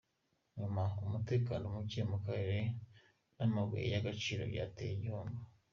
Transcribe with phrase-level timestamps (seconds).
[0.57, 2.59] Nyuma, umutekano muke mu karere
[3.37, 5.41] n’amabuye y’agaciro byateje igihombo.